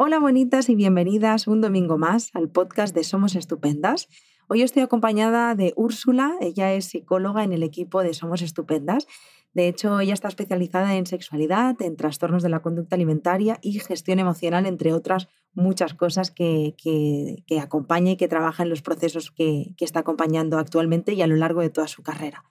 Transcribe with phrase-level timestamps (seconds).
[0.00, 4.08] Hola bonitas y bienvenidas un domingo más al podcast de Somos Estupendas.
[4.46, 9.08] Hoy estoy acompañada de Úrsula, ella es psicóloga en el equipo de Somos Estupendas.
[9.54, 14.20] De hecho, ella está especializada en sexualidad, en trastornos de la conducta alimentaria y gestión
[14.20, 19.74] emocional, entre otras muchas cosas que, que, acompaña y que trabaja en los procesos que,
[19.76, 22.44] que está acompañando actualmente y a lo largo de toda su carrera.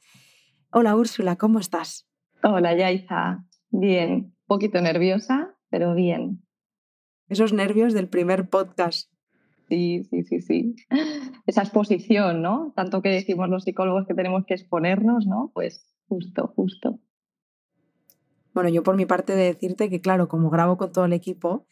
[0.69, 2.09] Hola Úrsula, ¿cómo estás?
[2.43, 6.41] Hola Yaiza, bien, un poquito nerviosa, pero bien
[7.29, 9.11] esos nervios del primer podcast.
[9.69, 10.75] Sí, sí, sí, sí.
[11.45, 12.73] Esa exposición, ¿no?
[12.75, 15.51] Tanto que decimos los psicólogos que tenemos que exponernos, ¿no?
[15.53, 16.99] Pues justo, justo.
[18.53, 21.67] Bueno, yo por mi parte de decirte que, claro, como grabo con todo el equipo,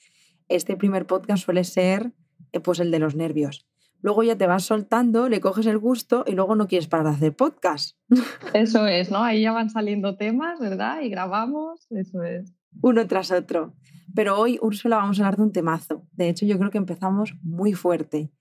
[0.50, 2.12] este primer podcast suele ser
[2.52, 3.68] eh, pues el de los nervios.
[4.02, 7.12] Luego ya te vas soltando, le coges el gusto y luego no quieres parar de
[7.14, 7.98] hacer podcast.
[8.54, 9.24] Eso es, ¿no?
[9.24, 11.02] Ahí ya van saliendo temas, ¿verdad?
[11.02, 12.54] Y grabamos, eso es.
[12.82, 13.74] Uno tras otro.
[14.14, 16.06] Pero hoy, Úrsula, vamos a hablar de un temazo.
[16.14, 18.32] De hecho, yo creo que empezamos muy fuerte.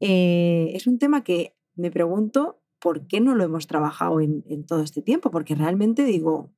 [0.00, 4.82] Eh, es un tema que me pregunto por qué no lo hemos trabajado en, todo
[4.82, 6.52] este tiempo, porque realmente digo,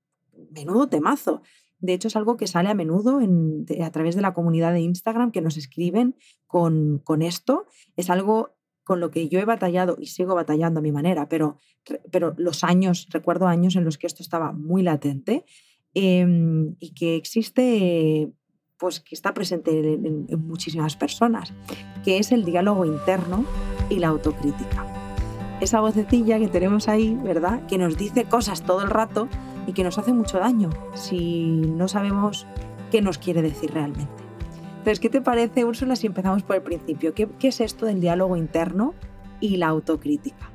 [0.50, 1.42] menudo temazo.
[1.78, 5.32] De hecho, es algo que sale a menudo a través de la comunidad de Instagram
[5.32, 6.14] que nos escriben
[6.46, 7.66] con, con esto.
[7.96, 8.54] Es algo
[8.90, 11.58] con lo que yo he batallado y sigo batallando a mi manera, pero,
[12.10, 15.44] pero los años, recuerdo años en los que esto estaba muy latente
[15.94, 18.32] em, y que existe
[18.80, 21.52] pues, que está presente en, muchísimas personas,
[22.02, 23.44] que es el diálogo interno
[23.90, 24.86] y la autocrítica.
[25.60, 27.66] Esa vocecilla que tenemos ahí, ¿verdad?
[27.66, 29.28] Que nos dice cosas todo el rato
[29.66, 31.44] y que nos hace mucho daño si
[31.76, 32.46] no sabemos
[32.90, 34.10] qué nos quiere decir realmente.
[34.78, 37.12] Entonces, ¿qué te parece, Úrsula, si empezamos por el principio?
[37.12, 38.94] ¿Qué, qué es esto del diálogo interno
[39.38, 40.50] y la autocrítica?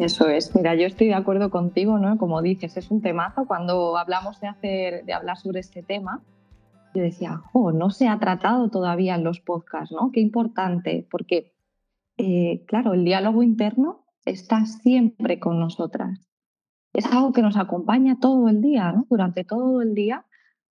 [0.00, 2.16] Eso es, mira, yo estoy de acuerdo contigo, ¿no?
[2.16, 6.22] Como dices, es un temazo cuando hablamos de, hacer, de hablar sobre este tema
[6.94, 10.10] yo decía, oh, no se ha tratado todavía en los podcasts, ¿no?
[10.12, 11.54] Qué importante, porque,
[12.16, 16.28] eh, claro, el diálogo interno está siempre con nosotras.
[16.92, 19.06] Es algo que nos acompaña todo el día, ¿no?
[19.08, 20.26] Durante todo el día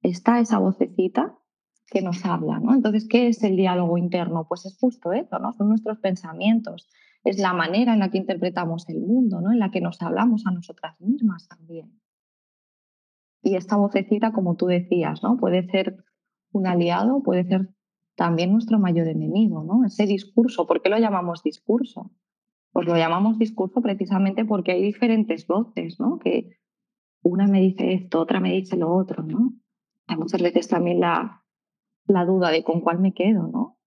[0.02, 1.38] está esa vocecita
[1.86, 2.74] que nos habla, ¿no?
[2.74, 4.46] Entonces, ¿qué es el diálogo interno?
[4.48, 5.52] Pues es justo eso, ¿no?
[5.52, 6.88] Son nuestros pensamientos,
[7.24, 9.52] es la manera en la que interpretamos el mundo, ¿no?
[9.52, 12.00] En la que nos hablamos a nosotras mismas también.
[13.42, 15.36] Y esta vocecita, como tú decías, ¿no?
[15.36, 16.04] Puede ser
[16.52, 17.68] un aliado, puede ser
[18.14, 19.84] también nuestro mayor enemigo, ¿no?
[19.84, 22.12] Ese discurso, ¿por qué lo llamamos discurso?
[22.72, 26.18] Pues lo llamamos discurso precisamente porque hay diferentes voces, ¿no?
[26.18, 26.50] Que
[27.22, 29.54] una me dice esto, otra me dice lo otro, ¿no?
[30.06, 31.44] Hay muchas veces también la,
[32.06, 33.78] la duda de con cuál me quedo, ¿no?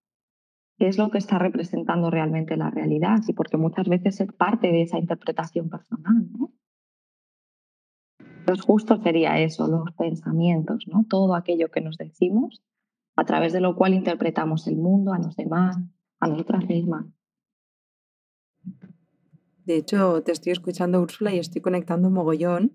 [0.77, 3.19] ¿Qué es lo que está representando realmente la realidad?
[3.27, 6.51] Y porque muchas veces es parte de esa interpretación personal, ¿no?
[8.45, 11.06] Pues justo sería eso, los pensamientos, ¿no?
[11.09, 12.63] Todo aquello que nos decimos,
[13.16, 15.78] a través de lo cual interpretamos el mundo, a los demás,
[16.19, 17.05] a nosotras mismas.
[19.66, 22.73] De hecho, te estoy escuchando, Úrsula, y estoy conectando un mogollón.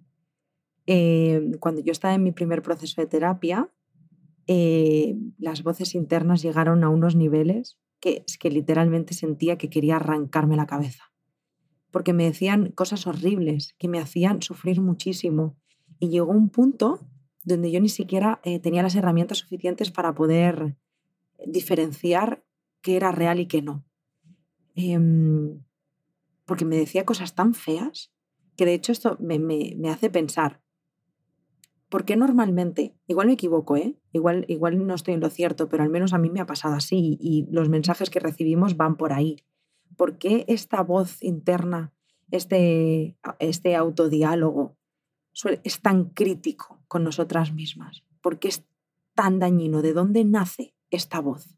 [0.87, 3.71] Eh, cuando yo estaba en mi primer proceso de terapia,
[4.49, 10.57] eh, las voces internas llegaron a unos niveles que que literalmente sentía que quería arrancarme
[10.57, 11.11] la cabeza
[11.91, 15.57] porque me decían cosas horribles que me hacían sufrir muchísimo.
[16.01, 16.99] Y llegó un punto
[17.45, 20.77] donde yo ni siquiera eh, tenía las herramientas suficientes para poder
[21.47, 22.45] diferenciar
[22.81, 23.85] qué era real y qué no.
[24.75, 25.63] Em,
[26.45, 28.13] porque me decía cosas tan feas
[28.57, 30.61] que de hecho esto me, me, hace pensar,
[31.89, 33.97] ¿por qué normalmente, igual me equivoco, ¿eh?
[34.13, 36.75] igual, igual no estoy en lo cierto, pero al menos a mí me ha pasado
[36.75, 39.37] así y los mensajes que recibimos van por ahí?
[40.01, 41.93] ¿por qué esta voz interna,
[42.31, 44.79] este, este autodiálogo
[45.49, 48.03] es tan crítico con nosotras mismas?
[48.21, 48.65] ¿Por qué es
[49.15, 49.83] tan dañino?
[49.83, 51.57] ¿De dónde nace esta voz?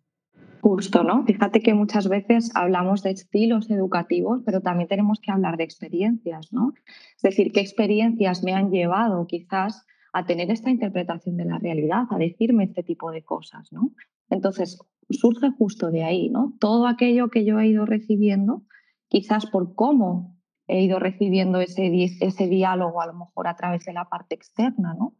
[0.60, 1.24] Justo, ¿no?
[1.24, 6.52] Fíjate que muchas veces hablamos de estilos educativos, pero también tenemos que hablar de experiencias,
[6.52, 6.72] ¿no?
[7.16, 12.04] Es decir, qué experiencias me han llevado quizás a tener esta interpretación de la realidad,
[12.10, 13.90] a decirme este tipo de cosas, ¿no?
[14.30, 14.78] Entonces,
[15.10, 16.54] surge justo de ahí, ¿no?
[16.60, 18.62] Todo aquello que yo he ido recibiendo,
[19.08, 20.36] quizás por cómo
[20.72, 21.90] he ido recibiendo ese,
[22.20, 25.14] ese diálogo, a lo mejor a través de la parte externa, ¿no?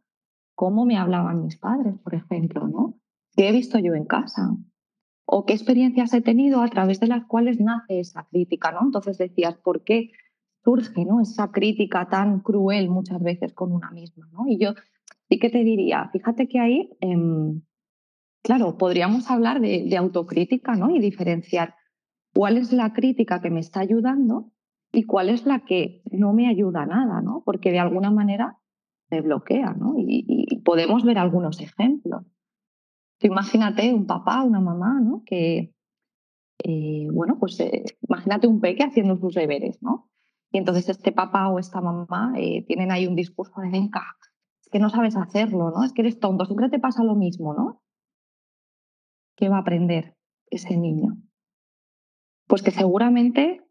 [0.55, 2.99] Cómo me hablaban mis padres, por ejemplo, ¿no?
[3.35, 4.55] ¿Qué he visto yo en casa?
[5.25, 8.81] ¿O qué experiencias he tenido a través de las cuales nace esa crítica, ¿no?
[8.83, 10.11] Entonces decías, ¿por qué
[10.63, 11.21] surge ¿no?
[11.21, 14.47] esa crítica tan cruel muchas veces con una misma, ¿no?
[14.47, 14.73] Y yo
[15.29, 16.89] sí que te diría, fíjate que ahí...
[16.99, 17.61] Em,
[18.43, 20.89] claro, podríamos hablar de, autocrítica ¿no?
[20.95, 21.75] y diferenciar
[22.35, 24.52] cuál es la crítica que me está ayudando
[24.93, 27.41] y cuál es la que no me ayuda nada, ¿no?
[27.43, 28.59] porque de alguna manera
[29.09, 29.73] me bloquea.
[29.73, 29.95] ¿no?
[29.97, 32.23] Y, podemos ver algunos ejemplos.
[33.19, 35.23] imagínate un papá, una mamá, ¿no?
[35.25, 35.73] Que,
[36.63, 40.09] eh, bueno, pues eh, imagínate un peque haciendo sus deberes, ¿no?
[40.51, 44.03] Y entonces este papá o esta mamá eh, tienen ahí un discurso de venga,
[44.61, 45.83] es que no sabes hacerlo, ¿no?
[45.83, 47.81] Es que eres tonto, siempre te pasa lo mismo, ¿no?
[49.35, 50.15] ¿Qué va a aprender
[50.49, 51.17] ese niño?
[52.47, 53.62] Pues que seguramente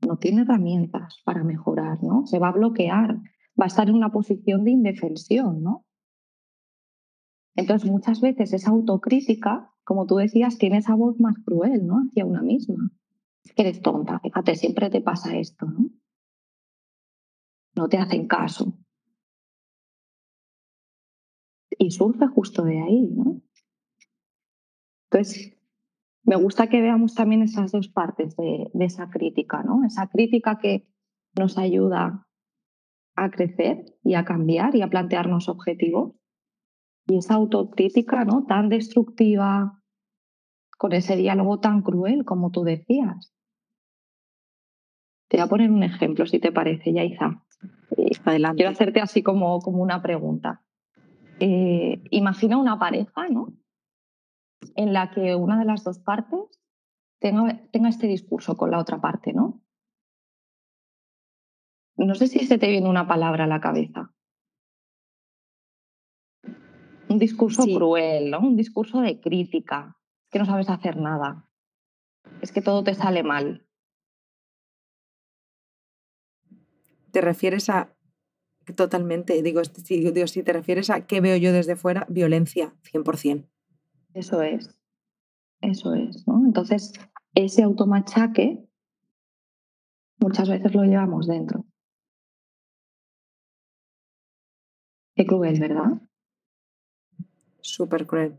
[0.00, 2.26] no tiene herramientas para mejorar, ¿no?
[2.26, 3.16] Se va a bloquear,
[3.60, 5.84] va a estar en una posición de indefensión, ¿no?
[7.56, 12.02] Entonces, muchas veces esa autocrítica, como tú decías, tiene esa voz más cruel, ¿no?
[12.08, 12.90] Hacia una misma.
[13.44, 15.90] Es que eres tonta, fíjate, siempre te pasa esto, ¿no?
[17.74, 18.78] No te hacen caso.
[21.78, 23.40] Y surge justo de ahí, ¿no?
[25.10, 25.55] Entonces,
[26.26, 29.84] me gusta que veamos también esas dos partes de, de esa crítica, ¿no?
[29.84, 30.86] Esa crítica que
[31.38, 32.26] nos ayuda
[33.16, 36.12] a crecer y a cambiar y a plantearnos objetivos
[37.06, 38.44] y esa autocrítica ¿no?
[38.44, 39.80] tan destructiva,
[40.76, 43.32] con ese diálogo tan cruel como tú decías.
[45.28, 47.42] Te voy a poner un ejemplo, si te parece, Yaiza.
[47.96, 48.56] Eh, Adelante.
[48.56, 50.62] Quiero hacerte así como, como una pregunta.
[51.40, 53.52] Eh, imagina una pareja, ¿no?
[54.74, 56.60] En la que una de las dos partes
[57.20, 59.62] tenga, tenga este discurso con la otra parte, ¿no?
[61.96, 64.12] No sé si se te viene una palabra a la cabeza.
[67.08, 68.40] Un discurso cruel, ¿no?
[68.40, 69.96] Un discurso de crítica.
[70.24, 71.48] Es que no sabes hacer nada.
[72.42, 73.66] Es que todo te sale mal.
[77.12, 77.96] ¿Te refieres a
[78.74, 83.48] totalmente, digo, digo, si te refieres a qué veo yo desde fuera, violencia, 100%.
[84.16, 84.74] Eso es,
[85.60, 86.42] eso es, ¿no?
[86.46, 86.94] Entonces,
[87.34, 88.66] ese automachaque
[90.18, 91.66] muchas veces lo llevamos dentro.
[95.14, 96.00] Qué cruel, ¿verdad?
[97.60, 98.38] súper cruel.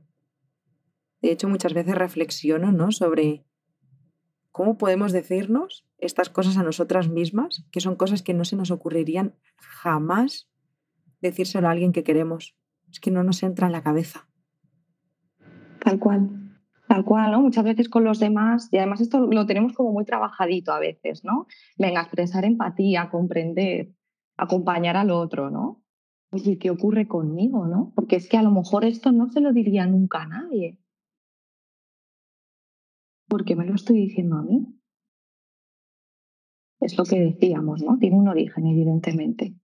[1.21, 2.91] De hecho, muchas veces reflexiono ¿no?
[2.91, 3.45] sobre
[4.51, 8.71] cómo podemos decirnos estas cosas a nosotras mismas, que son cosas que no se nos
[8.71, 10.49] ocurrirían jamás
[11.21, 12.57] decírselo a alguien que queremos.
[12.91, 14.27] Es que no nos entra en la cabeza.
[15.87, 16.29] Tal cual,
[16.89, 17.41] tal cual, ¿no?
[17.41, 21.23] Muchas veces con los demás, y además esto lo tenemos como muy trabajadito a veces,
[21.23, 21.47] ¿no?
[21.77, 23.93] Venga, expresar empatía, comprender,
[24.35, 25.83] acompañar al otro, ¿no?
[26.31, 27.67] oye, ¿qué ocurre conmigo?
[27.67, 27.91] ¿no?
[27.95, 30.77] Porque es que a lo mejor esto no se lo diría nunca a nadie.
[33.27, 34.67] Porque me lo estoy diciendo a mí.
[36.79, 37.97] Es lo que decíamos, ¿no?
[37.97, 39.55] Tiene un origen, evidentemente.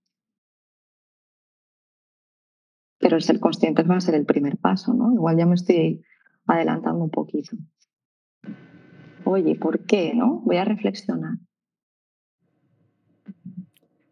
[2.98, 5.12] Pero el ser conscientes va a ser el primer paso, ¿no?
[5.12, 6.02] Igual ya me estoy
[6.46, 7.56] adelantando un poquito.
[9.24, 10.12] Oye, ¿por qué?
[10.14, 10.40] ¿No?
[10.44, 11.38] Voy a reflexionar.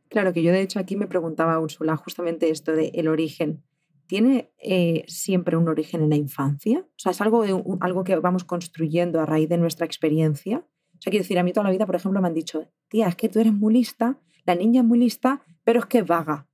[0.08, 3.62] Claro, que yo de hecho aquí me preguntaba Úrsula justamente esto de el origen.
[4.06, 6.80] ¿Tiene eh, siempre un origen en la infancia?
[6.80, 10.58] O sea, ¿es algo, de, algo que vamos construyendo a raíz de nuestra experiencia?
[10.58, 13.08] O sea, quiero decir, a mí toda la vida, por ejemplo, me han dicho, tía,
[13.08, 16.46] es que tú eres muy lista, la niña es muy lista, pero es que vaga.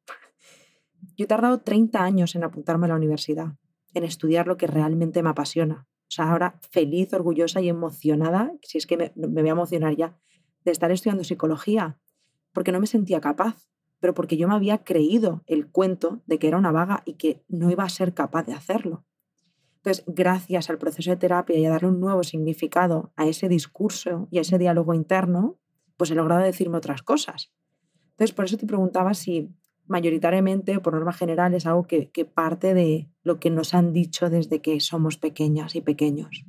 [1.16, 3.54] Yo he tardado 30 años en apuntarme a la universidad,
[3.94, 5.86] en estudiar lo que realmente me apasiona.
[6.02, 9.94] O sea, ahora feliz, orgullosa y emocionada, si es que me, me voy a emocionar
[9.96, 10.16] ya,
[10.64, 11.98] de estar estudiando psicología,
[12.52, 13.68] porque no me sentía capaz,
[14.00, 17.44] pero porque yo me había creído el cuento de que era una vaga y que
[17.48, 19.04] no iba a ser capaz de hacerlo.
[19.76, 24.28] Entonces, gracias al proceso de terapia y a darle un nuevo significado a ese discurso
[24.30, 25.58] y a ese diálogo interno,
[25.96, 27.52] pues he logrado decirme otras cosas.
[28.10, 29.50] Entonces, por eso te preguntaba si
[29.88, 34.60] mayoritariamente, por norma general, es algo que, parte de lo que nos han dicho desde
[34.60, 36.44] que somos pequeñas y pequeños.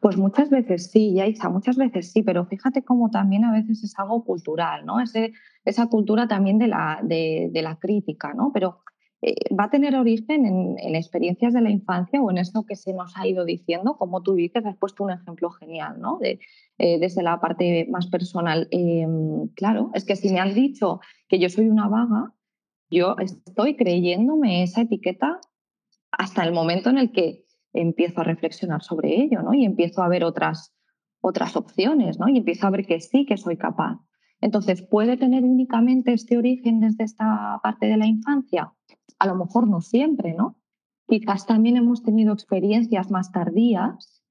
[0.00, 3.98] Pues muchas veces sí, Yaisa, muchas veces sí, pero fíjate cómo también a veces es
[3.98, 4.96] algo cultural, ¿no?
[5.64, 8.50] esa cultura también de la, de, la crítica, ¿no?
[8.52, 8.80] Pero
[9.22, 12.92] eh, va a tener origen en, experiencias de la infancia o en eso que se
[12.92, 16.18] nos ha ido diciendo, como tú dices, has puesto un ejemplo genial, ¿no?
[16.18, 16.40] De,
[16.78, 18.66] eh, desde la parte más personal.
[18.72, 22.32] Em, claro, es que si me han dicho que yo soy una vaga,
[22.92, 25.40] yo estoy creyéndome esa etiqueta
[26.12, 29.54] hasta el momento en el que empiezo a reflexionar sobre ello, ¿no?
[29.54, 30.74] Y empiezo a ver otras,
[31.20, 32.28] otras opciones, ¿no?
[32.28, 33.98] Y empiezo a ver que sí, que soy capaz.
[34.40, 38.72] Entonces, ¿puede tener únicamente este origen desde esta parte de la infancia?
[39.18, 40.58] A lo mejor no siempre, ¿no?
[41.06, 44.22] Quizás también hemos tenido experiencias más tardías,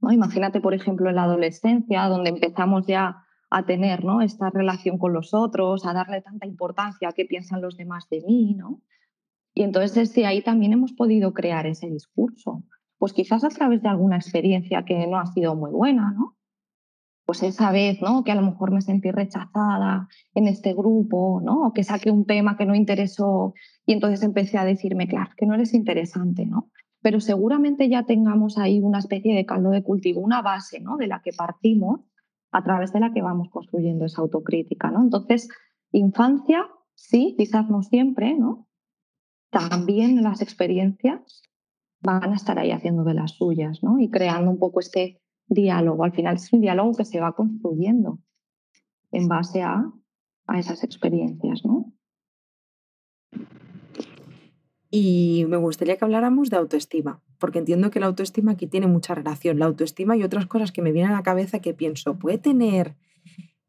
[0.00, 0.12] ¿no?
[0.12, 3.23] Imagínate, por ejemplo, en la adolescencia, donde empezamos ya
[3.56, 4.20] a tener ¿no?
[4.20, 8.20] esta relación con los otros, a darle tanta importancia a qué piensan los demás de
[8.26, 8.80] mí, ¿no?
[9.54, 12.64] Y entonces desde ahí también hemos podido crear ese discurso.
[12.98, 16.36] Pues quizás a través de alguna experiencia que no ha sido muy buena, ¿no?
[17.26, 18.24] Pues esa vez, ¿no?
[18.24, 21.72] Que a lo mejor me sentí rechazada en este grupo, ¿no?
[21.72, 23.54] Que saqué un tema que no interesó
[23.86, 26.70] y entonces empecé a decirme, claro, que no eres interesante, ¿no?
[27.04, 30.96] pero seguramente ya tengamos ahí una especie de caldo de cultivo, una base ¿no?
[30.96, 32.00] de la que partimos
[32.54, 34.88] a través de la que vamos construyendo esa autocrítica.
[34.90, 35.02] ¿no?
[35.02, 35.48] Entonces,
[35.90, 38.68] infancia, sí, quizás no siempre, ¿no?
[39.50, 41.42] También las experiencias
[42.00, 43.98] van a estar ahí haciendo de las suyas, ¿no?
[43.98, 46.04] Y creando un poco este diálogo.
[46.04, 48.20] Al final es un diálogo que se va construyendo
[49.10, 49.90] en base a,
[50.46, 51.92] a esas experiencias, ¿no?
[54.96, 59.12] Y me gustaría que habláramos de autoestima, porque entiendo que la autoestima aquí tiene mucha
[59.12, 59.58] relación.
[59.58, 62.94] La autoestima y otras cosas que me vienen a la cabeza que pienso, ¿puede tener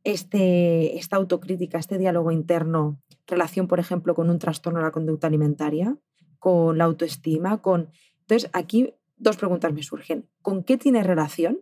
[0.03, 5.25] este, esta autocrítica, este diálogo interno, relación, por ejemplo, con un trastorno de la conducta
[5.25, 5.98] alimentaria,
[6.38, 7.89] con la autoestima, con...
[8.20, 10.29] Entonces, aquí dos preguntas me surgen.
[10.44, 11.58] ¿Con qué tiene relación?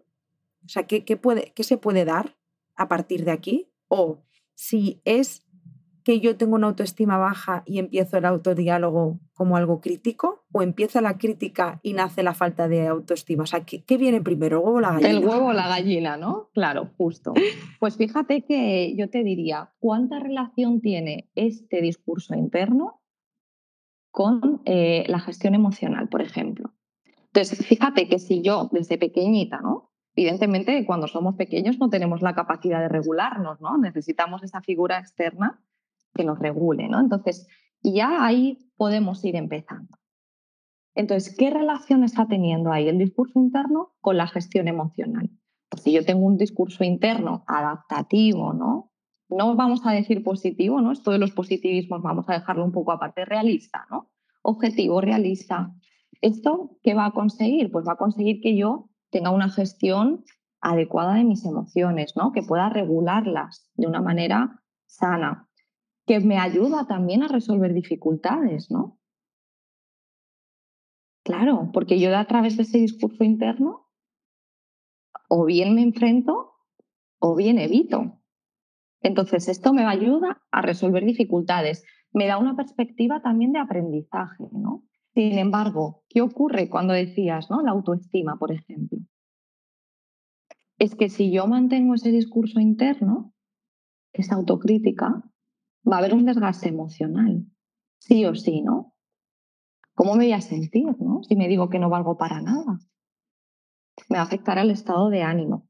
[0.66, 2.36] O sea, ¿qué, qué puede, qué se puede dar
[2.76, 3.70] a partir de aquí?
[3.88, 4.20] O
[4.56, 5.46] si es
[6.04, 10.46] que yo tengo una autoestima baja y empiezo el autodiálogo como algo crítico?
[10.52, 13.44] ¿O empieza la crítica y nace la falta de autoestima?
[13.44, 15.10] O sea, ¿qué, viene primero, el huevo o la gallina?
[15.10, 16.50] El huevo o la gallina, ¿no?
[16.54, 17.34] Claro, justo.
[17.80, 23.02] Pues fíjate que yo te diría, ¿cuánta relación tiene este discurso interno
[24.10, 26.74] con eh, la gestión emocional, por ejemplo?
[27.34, 29.92] Entonces, fíjate que si yo desde pequeñita, ¿no?
[30.16, 33.78] Evidentemente, cuando somos pequeños no tenemos la capacidad de regularnos, ¿no?
[33.78, 35.62] Necesitamos esa figura externa
[36.14, 37.00] que nos regule, ¿no?
[37.00, 37.48] Entonces,
[37.82, 39.98] ya ahí podemos ir empezando.
[40.96, 45.30] Entonces, ¿qué relación está teniendo ahí el discurso interno con la gestión emocional?
[45.70, 48.92] Pues si yo tengo un discurso interno adaptativo, ¿no?
[49.30, 50.92] No vamos a decir positivo, ¿no?
[50.92, 54.12] Esto de los positivismos vamos a dejarlo un poco aparte, realista, ¿no?
[54.44, 55.74] Objetivo, realista.
[56.22, 57.72] ¿Esto qué va a conseguir?
[57.72, 60.24] Pues va a conseguir que yo tenga una gestión
[60.62, 62.32] adecuada de mis emociones, ¿no?
[62.32, 65.50] Que pueda regularlas de una manera sana
[66.06, 69.00] que me ayuda también a resolver dificultades, ¿no?
[71.24, 73.88] Claro, porque yo a través de ese discurso interno
[75.30, 76.54] o bien me enfrento
[77.20, 78.20] o bien evito.
[79.02, 81.86] Entonces, esto me ayuda a resolver dificultades.
[82.12, 84.84] Me da una perspectiva también de aprendizaje, ¿no?
[85.14, 87.62] Sin embargo, ¿qué ocurre cuando decías, ¿no?
[87.62, 89.00] La autoestima, por ejemplo.
[90.78, 93.34] Es que si yo mantengo ese discurso interno,
[94.12, 95.24] esa autocrítica,
[95.90, 97.46] va a haber un desgaste emocional,
[98.00, 98.94] sí o sí, ¿no?
[99.96, 101.22] ¿Cómo me voy a sentir, ¿no?
[101.24, 102.80] Si me digo que no valgo para nada.
[104.10, 105.70] Me va a afectar al estado de ánimo.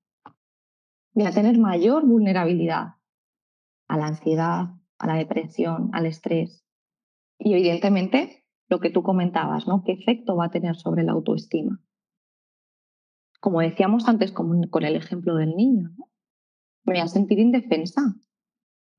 [1.14, 2.96] Voy a tener mayor vulnerabilidad
[3.88, 6.66] a la ansiedad, a la depresión, al estrés.
[7.38, 9.84] Y evidentemente, lo que tú comentabas, ¿no?
[9.84, 11.82] ¿Qué efecto va a tener sobre la autoestima?
[13.40, 16.10] Como decíamos antes con, el ejemplo del niño, ¿no?
[16.86, 18.02] Me voy a sentir indefensa,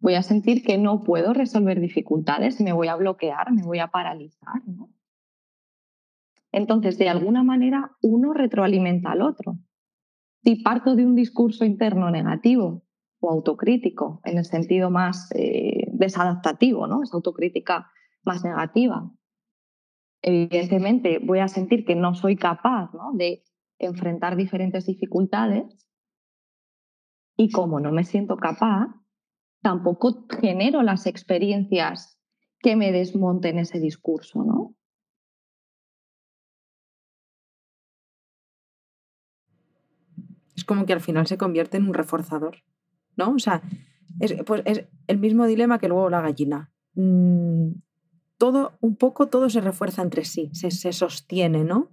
[0.04, 3.86] voy a sentir que no puedo resolver dificultades, me voy a bloquear, me voy a
[3.86, 4.60] paralizar.
[6.52, 9.56] Entonces, de alguna manera, uno retroalimenta al otro.
[10.42, 12.84] Si parto de un discurso interno negativo
[13.18, 17.02] o autocrítico, en el sentido más eh, desadaptativo, ¿no?
[17.02, 17.90] esa autocrítica
[18.24, 19.10] más negativa,
[20.20, 23.42] evidentemente voy a sentir que no soy capaz de
[23.78, 25.88] enfrentar diferentes dificultades
[27.38, 28.88] y como no me siento capaz,
[29.64, 32.20] tampoco genero las experiencias
[32.60, 34.76] que me desmonten ese discurso, ¿no?
[40.54, 42.62] Es como que al final se convierte en un reforzador,
[43.16, 43.30] ¿no?
[43.30, 43.62] O sea,
[44.20, 46.70] es, pues es el mismo dilema que luego la gallina.
[46.94, 47.70] Mm,
[48.36, 51.90] todo, un poco todo se refuerza entre sí, se, sostiene, ¿no?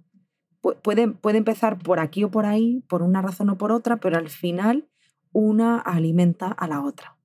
[0.60, 4.28] Puede empezar por aquí o por ahí, por una razón o por otra, pero al
[4.28, 4.90] final
[5.32, 7.16] una alimenta a la otra.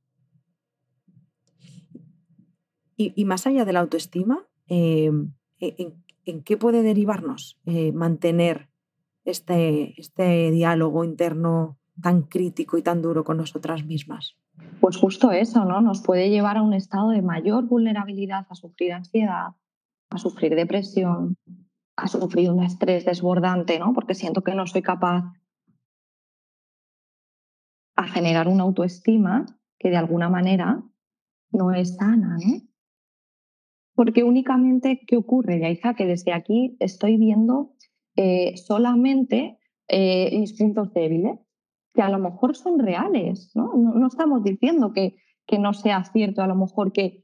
[3.00, 5.94] Y, más allá de la autoestima, em, e,
[6.26, 8.70] ¿en, qué puede derivarnos eh, mantener
[9.24, 14.36] este, este diálogo interno tan crítico y tan duro con nosotras mismas?
[14.82, 15.80] Pues justo eso, ¿no?
[15.82, 19.50] Nos puede llevar a un estado de mayor vulnerabilidad a sufrir ansiedad,
[20.10, 21.38] a sufrir depresión,
[21.96, 23.94] a sufrir un estrés desbordante, ¿no?
[23.94, 25.34] Porque siento que no soy capaz
[27.96, 29.46] a generar una autoestima
[29.78, 30.84] que de alguna manera
[31.52, 32.67] no es sana, ¿no?
[33.98, 35.96] Porque únicamente, ¿qué ocurre, Yaiza?
[35.96, 37.74] Que desde aquí estoy viendo
[38.16, 41.40] eh, solamente eh, mis puntos débiles,
[41.96, 43.74] que a lo mejor son reales, ¿no?
[43.76, 45.16] No, estamos diciendo que,
[45.48, 47.24] que no sea cierto, a lo mejor que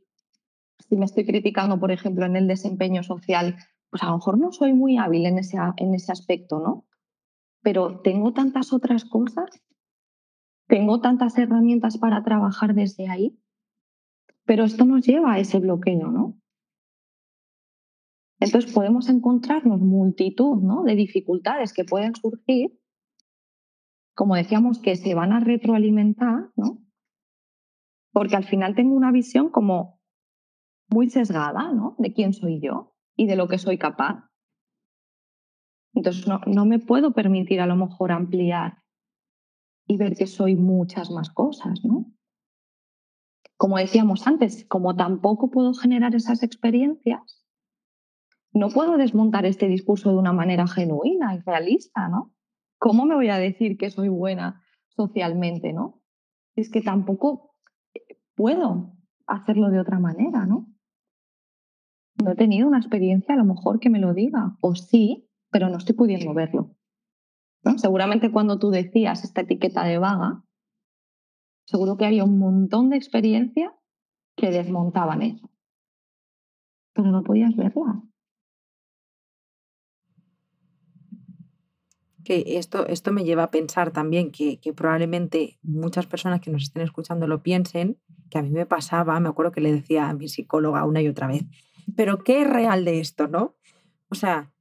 [0.90, 3.56] si me estoy criticando, por ejemplo, en el desempeño social,
[3.92, 6.88] pues a lo mejor no soy muy hábil en ese, en ese aspecto, ¿no?
[7.62, 9.62] Pero tengo tantas otras cosas,
[10.68, 13.40] tengo tantas herramientas para trabajar desde ahí,
[14.44, 16.40] pero esto nos lleva a ese bloqueo, ¿no?
[18.44, 20.84] Entonces podemos encontrarnos multitud ¿no?
[20.84, 22.78] de dificultades que pueden surgir,
[24.16, 26.84] como decíamos, que se van a retroalimentar, ¿no?
[28.12, 30.02] porque al final tengo una visión como
[30.90, 31.96] muy sesgada ¿no?
[31.98, 34.30] de quién soy yo y de lo que soy capaz.
[35.94, 38.84] Entonces no, no me puedo permitir a lo mejor ampliar
[39.88, 42.12] y ver que soy muchas más cosas, ¿no?
[43.58, 47.43] Como decíamos antes, como tampoco puedo generar esas experiencias,
[48.54, 52.34] no puedo desmontar este discurso de una manera genuina y realista, ¿no?
[52.78, 56.02] ¿Cómo me voy a decir que soy buena socialmente, ¿no?
[56.56, 57.56] Es que tampoco
[58.36, 58.94] puedo
[59.26, 60.68] hacerlo de otra manera, ¿no?
[62.24, 65.70] No he tenido una experiencia a lo mejor que me lo diga, o sí, pero
[65.70, 66.76] no estoy pudiendo verlo.
[67.78, 70.44] Seguramente cuando tú decías esta etiqueta de vaga,
[71.66, 73.72] seguro que había un montón de experiencias
[74.36, 75.50] que desmontaban eso.
[76.94, 78.04] Pero no podías verla.
[82.24, 86.64] Que esto, esto me lleva a pensar también que, que, probablemente muchas personas que nos
[86.64, 87.98] estén escuchando lo piensen,
[88.30, 91.08] que a mí me pasaba, me acuerdo que le decía a mi psicóloga una y
[91.08, 91.44] otra vez,
[91.96, 93.56] pero ¿qué es real de esto, no?
[94.10, 94.54] O sea,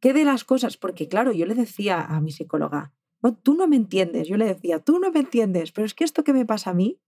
[0.00, 0.78] ¿Qué de las cosas?
[0.78, 4.46] Porque claro, yo le decía a mi psicóloga, no, tú no me entiendes, yo le
[4.46, 6.98] decía, tú no me entiendes, pero es que esto que me pasa a mí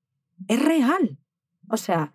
[0.46, 1.18] es real.
[1.68, 2.14] O sea,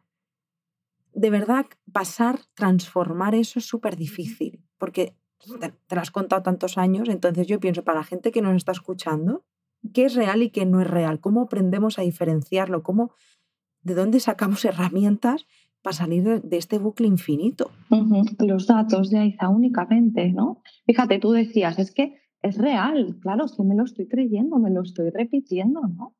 [1.13, 7.09] de verdad, pasar, transformar eso es súper difícil, porque te, lo has contado tantos años,
[7.09, 9.43] entonces yo pienso, para la gente que nos está escuchando,
[9.93, 11.19] ¿qué es real y qué no es real?
[11.19, 12.83] ¿Cómo aprendemos a diferenciarlo?
[12.83, 13.11] ¿Cómo,
[13.81, 15.45] ¿De dónde sacamos herramientas
[15.81, 17.71] para salir de, este bucle infinito.
[18.39, 20.61] Los datos de Aiza únicamente, ¿no?
[20.85, 24.81] Fíjate, tú decías, es que es real, claro, que me lo estoy creyendo, me lo
[24.81, 26.13] estoy repitiendo, ¿no?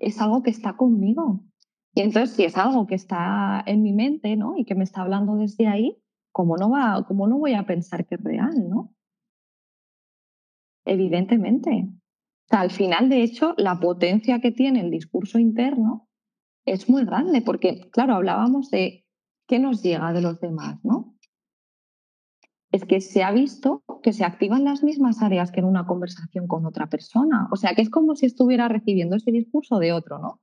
[0.00, 1.44] Es algo que está conmigo.
[1.94, 4.56] Y entonces, si es algo que está en mi mente, ¿no?
[4.56, 8.06] Y que me está hablando desde ahí, ¿cómo no, va, cómo no voy a pensar
[8.06, 8.94] que es real, ¿no?
[10.84, 11.88] Evidentemente.
[11.90, 16.08] O sea, al final, de hecho, la potencia que tiene el discurso interno
[16.64, 19.04] es muy grande, porque, claro, hablábamos de
[19.46, 21.16] qué nos llega de los demás, ¿no?
[22.72, 26.46] Es que se ha visto que se activan las mismas áreas que en una conversación
[26.46, 27.48] con otra persona.
[27.50, 30.40] O sea, que es como si estuviera recibiendo ese discurso de otro, ¿no?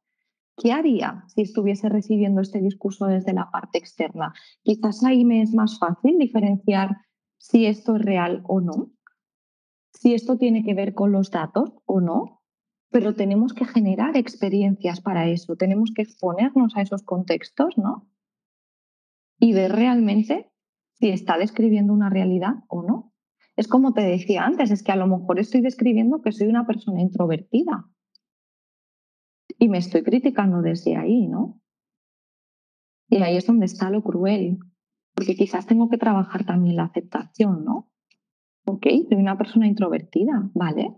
[0.57, 4.33] ¿Qué haría si estuviese recibiendo este discurso desde la parte externa?
[4.63, 6.97] Quizás ahí me es más fácil diferenciar
[7.37, 8.91] si esto es real o no,
[9.93, 12.41] si esto tiene que ver con los datos o no,
[12.89, 18.09] pero tenemos que generar experiencias para eso, tenemos que exponernos a esos contextos, ¿no?
[19.39, 20.51] Y ver realmente
[20.93, 23.13] si está describiendo una realidad o no.
[23.55, 26.65] Es como te decía antes, es que a lo mejor estoy describiendo que soy una
[26.65, 27.87] persona introvertida
[29.59, 31.59] y me estoy criticando desde ahí, ¿no?
[33.09, 34.59] Y ahí es donde está lo cruel,
[35.13, 37.89] porque quizás tengo que trabajar también la aceptación, ¿no?
[38.65, 40.93] Ok, soy una persona introvertida, ¿vale?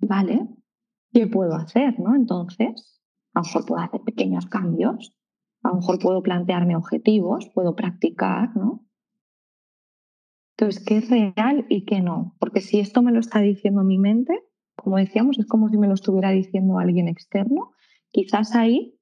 [0.00, 0.48] ¿vale?
[1.12, 1.98] ¿Qué puedo hacer?
[1.98, 2.14] ¿no?
[2.14, 3.00] Entonces,
[3.34, 5.16] a lo mejor puedo hacer pequeños cambios,
[5.62, 8.84] a lo mejor puedo plantearme objetivos, puedo practicar, ¿no?
[10.56, 12.34] Entonces, ¿qué es real y qué no?
[12.38, 14.42] Porque si esto me lo está diciendo mi mente,
[14.86, 17.72] como decíamos, es como si me lo estuviera diciendo alguien externo,
[18.12, 18.96] quizás ahí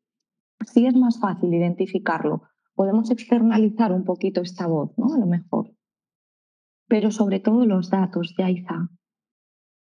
[0.65, 2.45] sí es más fácil identificarlo.
[2.75, 5.13] Podemos externalizar un poquito esta voz, ¿no?
[5.13, 5.77] A lo mejor.
[6.89, 8.89] Pero sobre todo los datos, Yaiza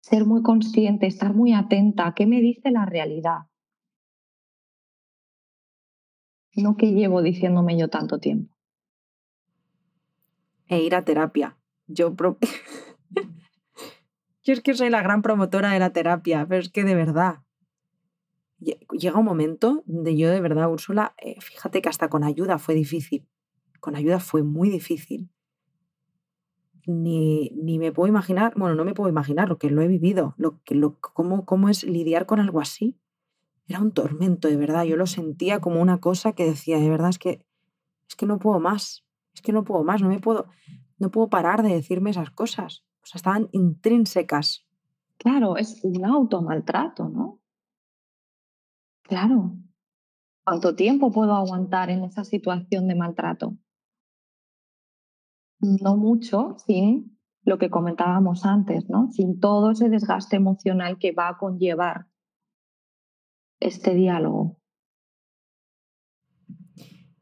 [0.01, 3.47] ser muy consciente, estar muy atenta qué me dice la realidad.
[6.53, 8.53] No que llevo diciéndome yo tanto tiempo.
[10.67, 11.57] E ir a terapia.
[11.87, 12.15] Yo,
[14.47, 17.43] yo es que soy la gran promotora de la terapia, pero es que de verdad.
[18.59, 22.73] Llega un momento de yo de verdad, Úrsula, eh, fíjate que hasta con ayuda fue
[22.73, 23.27] difícil.
[23.79, 25.29] Con ayuda fue muy difícil
[26.87, 30.33] ni, ni, me puedo imaginar, bueno, no me puedo imaginar lo que lo he vivido,
[30.37, 32.97] lo lo, cómo, cómo es lidiar con algo así.
[33.67, 34.85] Era un tormento, de verdad.
[34.85, 37.45] Yo lo sentía como una cosa que decía, de verdad, es que,
[38.07, 40.47] es que no puedo más, es que no puedo más, no me puedo,
[40.97, 42.85] no puedo parar de decirme esas cosas.
[43.07, 44.65] O sea, estaban intrínsecas.
[45.17, 47.39] Claro, es un automaltrato, ¿no?
[49.03, 49.57] Claro.
[50.43, 53.57] ¿Cuánto tiempo puedo aguantar en esa situación de maltrato?
[55.59, 59.09] no mucho sin lo que comentábamos antes, ¿no?
[59.11, 62.07] Sin todo ese desgaste emocional que va a conllevar
[63.59, 64.59] este diálogo.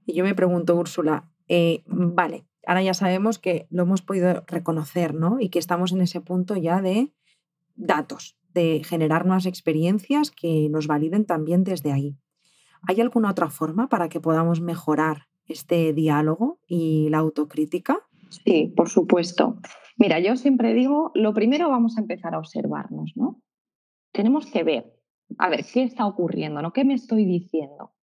[0.05, 5.13] Y yo me pregunto, Úrsula, eh, vale, ahora ya sabemos que lo hemos podido reconocer,
[5.13, 5.39] ¿no?
[5.39, 7.13] Y que estamos en ese punto ya de
[7.75, 12.17] datos, de generar nuevas experiencias que nos validen también desde ahí.
[12.87, 17.99] ¿Hay alguna otra forma para que podamos mejorar este diálogo y la autocrítica?
[18.29, 19.59] Sí, por supuesto.
[19.97, 23.41] Mira, yo siempre digo, lo primero vamos a empezar a observarnos, ¿no?
[24.11, 24.93] Tenemos que ver,
[25.37, 26.61] a ver, ¿qué está ocurriendo?
[26.61, 26.73] ¿no?
[26.73, 27.93] ¿Qué me estoy diciendo?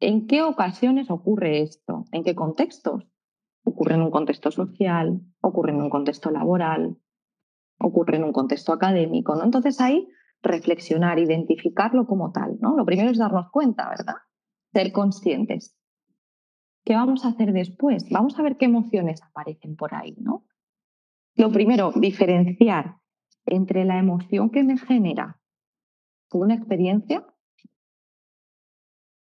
[0.00, 2.04] ¿En qué ocasiones ocurre esto?
[2.12, 3.04] ¿En qué contextos?
[3.64, 6.98] Ocurre en un contexto social, ocurre en un contexto laboral,
[7.78, 9.44] ocurre en un contexto académico, ¿no?
[9.44, 10.08] Entonces ahí
[10.42, 12.76] reflexionar, identificarlo como tal, ¿no?
[12.76, 14.16] Lo primero es darnos cuenta, ¿verdad?
[14.72, 15.76] Ser conscientes.
[16.84, 18.04] ¿Qué vamos a hacer después?
[18.10, 20.46] Vamos a ver qué emociones aparecen por ahí, ¿no?
[21.34, 22.98] Lo primero, diferenciar
[23.46, 25.40] entre la emoción que me genera
[26.32, 27.26] una experiencia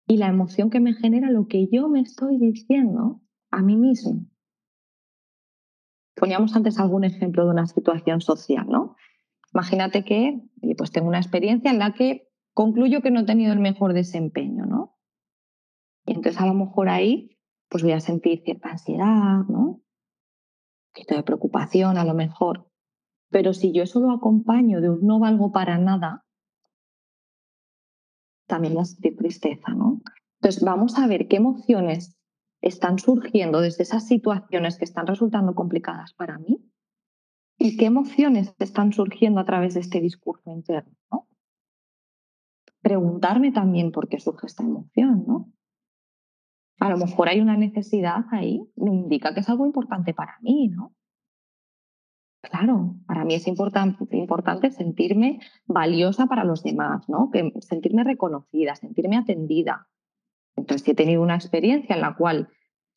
[0.08, 4.26] y la emoción que me genera lo que yo me estoy diciendo a mí mismo.
[6.16, 8.96] Poníamos antes algún ejemplo de una situación social, ¿no?
[9.54, 10.42] Imagínate que
[10.78, 14.66] pues tengo una experiencia en la que concluyo que no he tenido el mejor desempeño,
[14.66, 14.98] ¿no?
[16.06, 17.38] Y entonces a lo mejor ahí
[17.70, 19.60] pues voy a sentir cierta ansiedad, ¿no?
[19.60, 19.84] Un
[20.94, 22.70] poquito de preocupación a lo mejor.
[23.30, 26.26] Pero si yo eso lo acompaño de un no valgo para nada,
[28.48, 30.02] también voy a sentir tristeza, ¿no?
[30.42, 32.21] Entonces vamos a ver qué emociones
[32.62, 36.64] están surgiendo desde esas situaciones que están resultando complicadas para mí
[37.58, 40.94] y qué emociones están surgiendo a través de este discurso interno.
[41.12, 41.28] ¿no?
[42.82, 45.52] Preguntarme también por qué surge esta emoción, ¿no?
[46.80, 50.68] A lo mejor hay una necesidad ahí, me indica que es algo importante para mí,
[50.70, 50.96] ¿no?
[52.42, 57.30] Claro, para mí es importante, importante sentirme valiosa para los demás, ¿no?
[57.30, 59.88] Que, sentirme reconocida, sentirme atendida.
[60.62, 62.50] Entonces, si he tenido una experiencia en la cual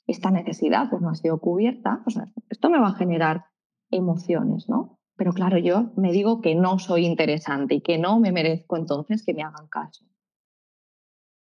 [0.06, 2.18] esta necesidad pues, no ha sido cubierta, pues,
[2.50, 3.46] esto me va a generar
[3.90, 4.98] emociones, ¿no?
[5.16, 9.24] Pero claro, yo me digo que no soy interesante y que no me merezco entonces
[9.24, 10.04] que me hagan caso.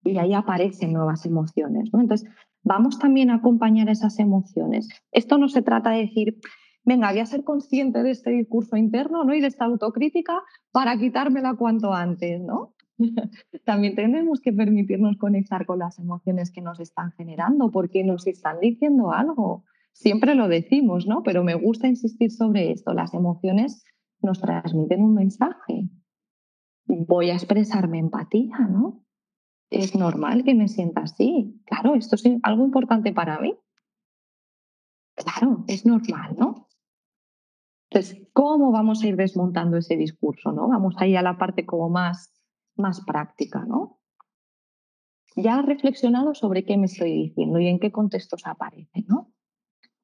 [0.03, 2.01] Y ahí aparecen nuevas emociones, ¿no?
[2.01, 2.29] Entonces,
[2.61, 4.87] vamos también a acompañar esas emociones.
[5.11, 6.39] Esto no se trata de decir,
[6.85, 9.33] venga, voy a ser consciente de este discurso interno ¿no?
[9.33, 12.73] y de esta autocrítica para quitármela cuanto antes, ¿no?
[13.65, 18.59] También tenemos que permitirnos conectar con las emociones que nos están generando, porque nos están
[18.59, 21.23] diciendo algo siempre lo decimos, ¿no?
[21.23, 22.93] Pero me gusta insistir sobre esto.
[22.93, 23.85] Las emociones
[24.21, 25.89] nos transmiten un mensaje.
[26.85, 29.05] Voy a expresarme empatía, ¿no?
[29.69, 31.61] Es normal que me sienta así.
[31.65, 33.55] Claro, esto es algo importante para mí.
[35.15, 36.67] Claro, es normal, ¿no?
[37.89, 40.67] Entonces, ¿cómo vamos a ir desmontando ese discurso, no?
[40.67, 42.33] Vamos a ir a la parte como más,
[42.75, 43.99] más práctica, ¿no?
[45.35, 49.33] Ya he reflexionado sobre qué me estoy diciendo y en qué contextos aparece, ¿no?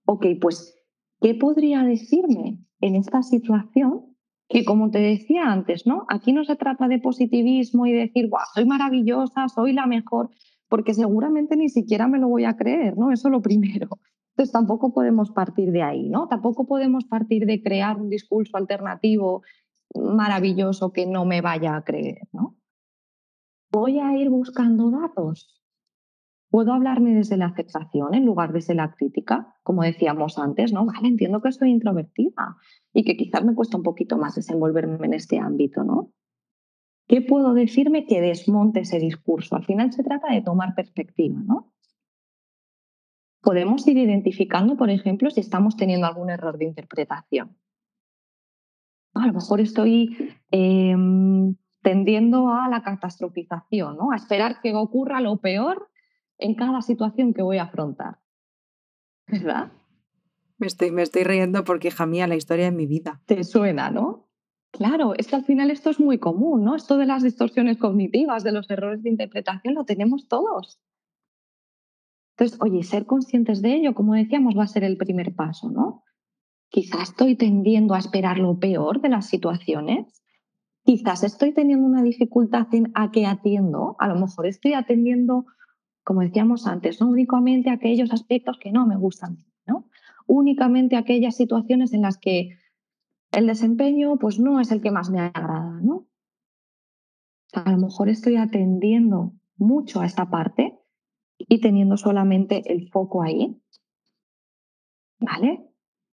[0.10, 0.76] ok, pues,
[1.22, 4.18] ¿qué podría decirme en esta situación?
[4.48, 6.06] Que como te decía antes, ¿no?
[6.10, 10.32] Aquí no se trata de positivismo y decir, guau, soy maravillosa, soy la mejor,
[10.68, 13.12] porque seguramente ni siquiera me lo voy a creer, ¿no?
[13.12, 13.90] Eso es lo primero.
[14.32, 16.28] Entonces tampoco podemos partir de ahí, ¿no?
[16.28, 19.44] Tampoco podemos partir de crear un discurso alternativo
[19.94, 22.56] maravilloso que no me vaya a creer, ¿no?
[23.72, 25.60] Voy a ir buscando datos,
[26.50, 30.86] Puedo hablarme desde la aceptación en lugar desde la crítica, como decíamos antes, ¿no?
[30.86, 32.58] Vale, entiendo que soy introvertida
[32.92, 36.12] y que quizás me cuesta un poquito más desenvolverme en este ámbito, ¿no?
[37.08, 39.56] ¿Qué puedo decirme que desmonte ese discurso?
[39.56, 41.72] Al final se trata de tomar perspectiva, ¿no?
[43.42, 47.58] Podemos ir identificando, por ejemplo, si estamos teniendo algún error de interpretación.
[49.14, 54.12] A lo mejor estoy em, tendiendo a la catastrofización, ¿no?
[54.12, 55.90] a esperar que ocurra lo peor
[56.38, 58.20] en cada situación que voy a afrontar.
[59.28, 59.72] ¿Verdad?
[60.58, 63.22] Me estoy, me estoy riendo porque, hija mía, la historia de mi vida.
[63.26, 64.30] Te suena, ¿no?
[64.72, 66.76] Claro, es que al final esto es muy común, ¿no?
[66.76, 70.80] Esto de las distorsiones cognitivas, de los errores de interpretación, lo tenemos todos.
[72.38, 76.04] Entonces, oye, ser conscientes de ello, como decíamos, va a ser el primer paso, ¿no?
[76.70, 80.24] Quizás estoy tendiendo a esperar lo peor de las situaciones.
[80.90, 83.96] Quizás estoy teniendo una dificultad en a qué atiendo.
[84.00, 85.46] A lo mejor estoy atendiendo
[86.04, 89.88] como decíamos antes, no únicamente aquellos aspectos que no me gustan, ¿no?
[90.26, 92.58] Únicamente aquellas situaciones en las que
[93.32, 96.08] el desempeño pues no es el que más me agrada, ¿no?
[97.54, 100.80] A lo mejor estoy atendiendo mucho a esta parte
[101.38, 103.62] y teniendo solamente el foco ahí,
[105.20, 105.70] ¿vale?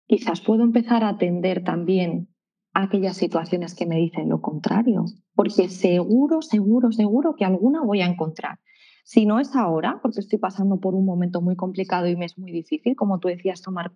[0.08, 2.31] Quizás puedo empezar a atender también
[2.74, 5.06] aquellas situaciones que me dicen lo contrario,
[5.36, 8.60] porque seguro, seguro, seguro que alguna voy a encontrar.
[9.04, 12.38] Si no es ahora, porque estoy pasando por un momento muy complicado y me es
[12.38, 13.92] muy difícil, como tú decías, tomar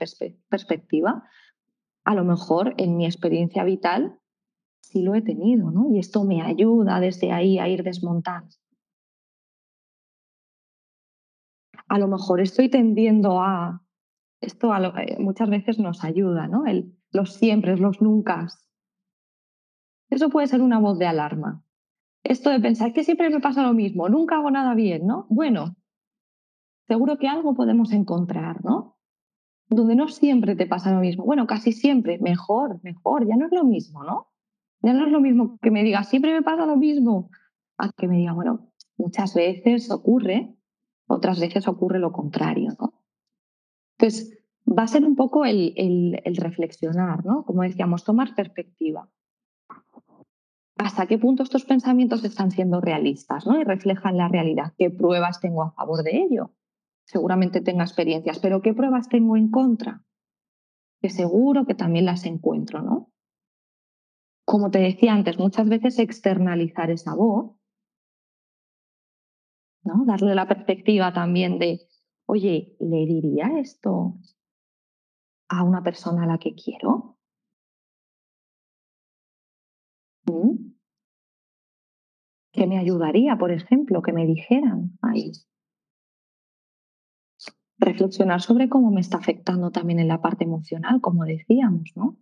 [0.50, 1.24] perspectiva,
[2.04, 4.20] a lo mejor en mi experiencia vital
[4.82, 5.90] sí lo he tenido, ¿no?
[5.92, 8.50] Y esto me ayuda desde ahí a ir desmontando.
[11.88, 13.82] a lo mejor estoy tendiendo a...
[14.42, 16.64] Esto eh, muchas veces nos ayuda, ¿no?
[17.12, 18.48] Los siempre, los nunca.
[20.10, 21.64] Eso puede ser una voz de alarma.
[22.24, 25.28] Esto de pensar que siempre me pasa lo mismo, nunca hago nada bien, ¿no?
[25.30, 25.76] Bueno,
[26.88, 28.98] seguro que algo podemos encontrar, ¿no?
[29.70, 31.26] Donde no siempre te pasa lo mismo.
[31.26, 34.30] Bueno, casi siempre, mejor, mejor, ya no es lo mismo, ¿no?
[34.82, 37.30] Ya no es lo mismo que me diga, siempre me pasa lo mismo,
[37.78, 40.56] a que me diga, bueno, muchas veces ocurre,
[41.08, 43.04] otras veces ocurre lo contrario, ¿no?
[43.98, 44.36] Entonces,
[44.68, 47.46] va a ser un poco el, el reflexionar, ¿no?
[47.46, 49.10] Como decíamos, tomar perspectiva.
[50.78, 53.60] ¿Hasta qué punto estos pensamientos están siendo realistas ¿no?
[53.60, 54.74] y reflejan la realidad?
[54.78, 56.52] ¿Qué pruebas tengo a favor de ello?
[57.06, 60.04] Seguramente tenga experiencias, pero ¿qué pruebas tengo en contra?
[61.02, 63.12] Que seguro que también las encuentro, ¿no?
[64.46, 67.56] Como te decía antes, muchas veces externalizar esa voz,
[69.84, 70.04] ¿no?
[70.06, 71.88] Darle la perspectiva también de,
[72.26, 74.16] oye, ¿le diría esto
[75.48, 77.15] a una persona a la que quiero?
[82.52, 85.32] ¿Qué me ayudaría, por ejemplo, que me dijeran ahí?
[87.78, 92.18] Reflexionar sobre cómo me está afectando también en la parte emocional, como decíamos, ¿no?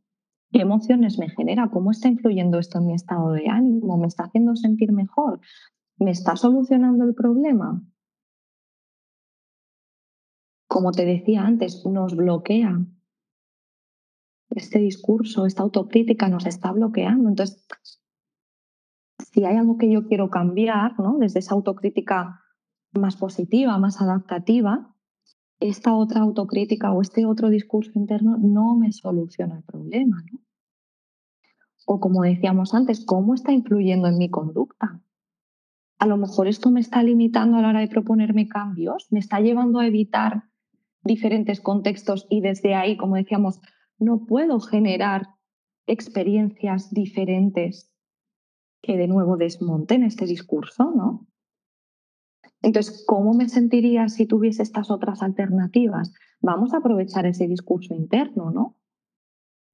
[0.51, 1.69] ¿Qué emociones me genera?
[1.69, 3.97] ¿Cómo está influyendo esto en mi estado de ánimo?
[3.97, 5.39] ¿Me está haciendo sentir mejor?
[5.97, 7.81] ¿Me está solucionando el problema?
[10.67, 12.83] Como te decía antes, nos bloquea.
[14.55, 17.29] Este discurso, esta autocrítica nos está bloqueando.
[17.29, 17.65] Entonces,
[19.31, 21.17] si hay algo que yo quiero cambiar, ¿no?
[21.17, 22.39] desde esa autocrítica
[22.91, 24.95] más positiva, más adaptativa,
[25.59, 30.23] esta otra autocrítica o este otro discurso interno no me soluciona el problema.
[31.85, 35.01] O como decíamos antes, ¿cómo está influyendo en mi conducta?
[35.99, 39.39] A lo mejor esto me está limitando a la hora de proponerme cambios, me está
[39.39, 40.43] llevando a evitar
[41.03, 43.59] diferentes contextos y desde ahí, como decíamos,
[44.03, 45.29] no puedo generar
[45.87, 47.91] experiencias diferentes
[48.81, 51.27] que de nuevo desmonten este discurso, ¿no?
[52.61, 56.13] Entonces, ¿cómo me sentiría si tuviese estas otras alternativas?
[56.39, 58.77] Vamos a aprovechar ese discurso interno, ¿no?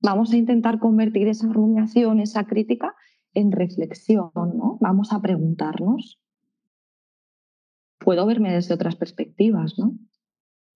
[0.01, 2.95] Vamos a intentar convertir esa rumiación, esa crítica,
[3.33, 4.77] en reflexión, ¿no?
[4.79, 6.19] Vamos a preguntarnos.
[7.99, 9.93] Puedo verme desde otras perspectivas, ¿no?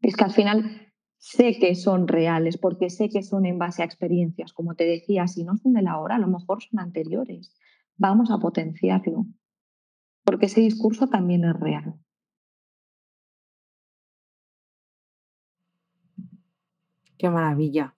[0.01, 0.82] Es que al final
[1.31, 5.27] sé que son reales, porque sé que son en base a experiencias, como te decía,
[5.27, 7.53] si no son de la hora, a lo mejor son anteriores
[7.97, 9.25] vamos a potenciarlo,
[10.23, 11.95] porque ese discurso también es real.
[17.17, 17.95] Qué maravilla.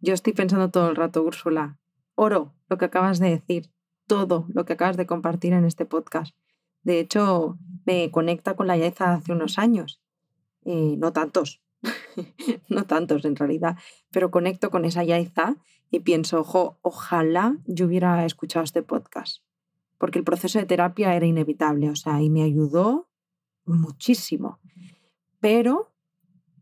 [0.00, 1.78] Yo estoy pensando todo el rato, Úrsula.
[2.14, 3.70] Oro lo que acabas de decir,
[4.06, 6.36] todo lo que acabas de compartir en este podcast.
[6.82, 10.02] De hecho, me conecta con la Yaiza hace unos años.
[10.64, 11.62] Eh, no tantos,
[12.68, 13.78] no tantos en realidad,
[14.10, 15.56] pero conecto con esa Yaiza
[15.90, 19.42] y pienso, ojo, ojalá yo hubiera escuchado este podcast,
[19.98, 23.08] porque el proceso de terapia era inevitable, o sea, y me ayudó
[23.64, 24.60] muchísimo,
[25.40, 25.92] pero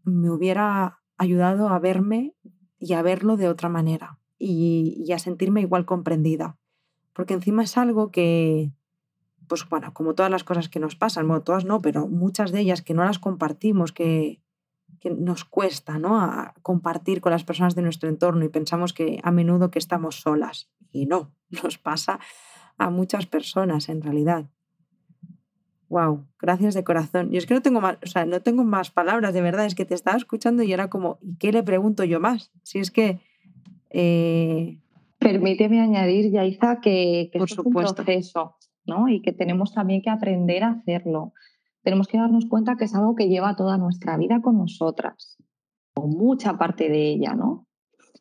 [0.05, 2.35] me hubiera ayudado a verme
[2.79, 6.59] y a verlo de otra manera y, a sentirme igual comprendida,
[7.13, 8.73] porque encima es algo que,
[9.49, 12.61] pues bueno, como todas las cosas que nos pasan, bueno, todas no, pero muchas de
[12.61, 14.41] ellas que no las compartimos, que,
[15.01, 16.21] que nos cuesta ¿no?
[16.21, 20.21] a compartir con las personas de nuestro entorno y pensamos que a menudo que estamos
[20.21, 20.71] solas.
[20.91, 21.33] Y no,
[21.63, 22.21] nos pasa
[22.77, 24.47] a muchas personas en realidad.
[25.89, 27.31] Wow, gracias de corazón.
[27.31, 29.75] Yo es que no tengo más, o sea, no tengo más palabras, de verdad, es
[29.75, 32.53] que te estaba escuchando y era como, ¿y qué le pregunto yo más?
[32.63, 33.21] Si es que...
[33.91, 34.81] Eh,
[35.19, 38.57] Permíteme añadir, Yaiza, que, que Por es un proceso,
[38.87, 39.09] ¿no?
[39.09, 41.33] Y que tenemos también que aprender a hacerlo
[41.83, 45.39] tenemos que darnos cuenta que es algo que lleva toda nuestra vida con nosotras,
[45.95, 47.67] o mucha parte de ella, ¿no?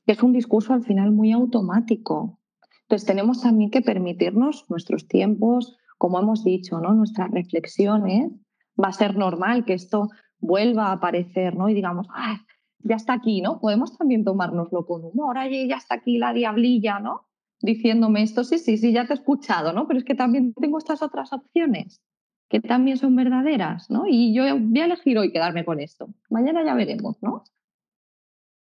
[0.05, 2.39] Es un discurso al final muy automático.
[2.83, 6.93] Entonces tenemos también que permitirnos nuestros tiempos, como hemos dicho, ¿no?
[6.93, 8.31] Nuestras reflexiones.
[8.81, 11.67] Va a ser normal que esto vuelva a aparecer, ¿no?
[11.67, 12.37] Y digamos, ¡ay!
[12.79, 13.59] ya está aquí, ¿no?
[13.59, 15.37] Podemos también tomárnoslo con humor.
[15.37, 17.27] Ay, ya está aquí la diablilla, ¿no?
[17.59, 19.87] Diciéndome esto, sí, sí, sí, ya te he escuchado, ¿no?
[19.87, 22.01] Pero es que también tengo estas otras opciones
[22.49, 24.05] que también son verdaderas, ¿no?
[24.07, 26.09] Y yo voy a elegir hoy quedarme con esto.
[26.29, 27.43] Mañana ya veremos, ¿no?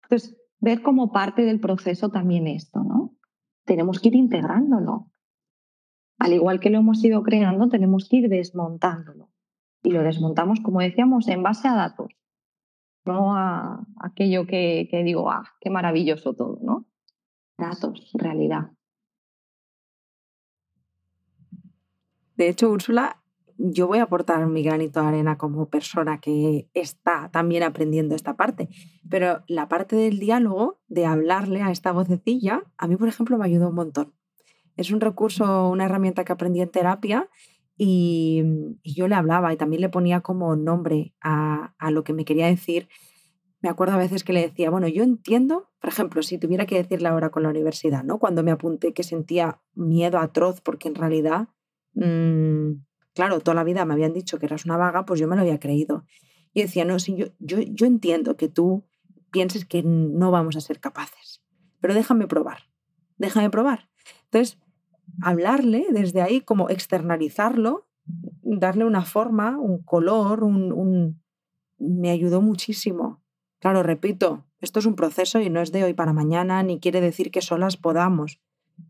[0.02, 3.14] Entonces, ver como parte del proceso también esto, ¿no?
[3.64, 5.10] Tenemos que ir integrándolo.
[6.18, 9.30] Al igual que lo hemos ido creando, tenemos que ir desmontándolo.
[9.82, 12.08] Y lo desmontamos, como decíamos, en base a datos,
[13.04, 16.86] no a aquello que, digo, ah, qué maravilloso todo, ¿no?
[17.56, 18.72] Datos, realidad.
[22.36, 23.22] De hecho, Úrsula,
[23.58, 28.36] yo voy a aportar mi granito de arena como persona que está también aprendiendo esta
[28.36, 28.68] parte,
[29.08, 33.46] pero la parte del diálogo, de hablarle a esta vocecilla, a mí, por ejemplo, me
[33.46, 34.14] ayudó un montón.
[34.76, 37.30] Es un recurso, una herramienta que aprendí en terapia
[37.76, 38.42] y,
[38.84, 42.46] yo le hablaba y también le ponía como nombre a, a lo que me quería
[42.46, 42.88] decir.
[43.60, 46.76] Me acuerdo a veces que le decía, bueno, yo entiendo, por ejemplo, si tuviera que
[46.76, 48.18] decirle ahora con la universidad, ¿no?
[48.18, 51.48] Cuando me apunté que sentía miedo atroz porque en realidad
[51.96, 52.84] Mm,
[53.16, 55.42] claro, toda la vida me habían dicho que eras una vaga, pues yo me lo
[55.42, 56.04] había creído.
[56.52, 58.84] Y decía, no, sí, yo, yo, yo entiendo que tú
[59.30, 61.42] pienses que no vamos a ser capaces,
[61.80, 62.68] pero déjame probar,
[63.16, 63.88] déjame probar.
[64.24, 64.58] Entonces,
[65.22, 67.88] hablarle desde ahí, como externalizarlo,
[68.42, 71.22] darle una forma, un color, un, un...
[71.78, 73.22] me ayudó muchísimo.
[73.60, 77.00] Claro, repito, esto es un proceso y no es de hoy para mañana, ni quiere
[77.00, 78.40] decir que solas podamos.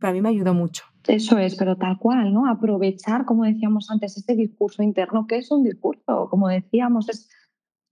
[0.00, 0.84] Para mí me ayudó mucho.
[1.06, 2.48] Eso es, pero tal cual, ¿no?
[2.48, 7.28] Aprovechar, como decíamos antes, ese discurso interno, que es un discurso, como decíamos, es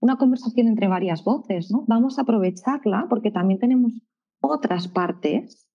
[0.01, 1.85] una conversación entre varias voces, ¿no?
[1.87, 3.93] Vamos a aprovecharla porque también tenemos
[4.41, 5.69] otras partes